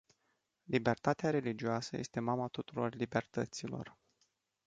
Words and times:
Libertatea 0.63 1.29
religioasă 1.29 1.97
este 1.97 2.19
mama 2.19 2.47
tuturor 2.47 2.95
libertăților. 2.95 3.97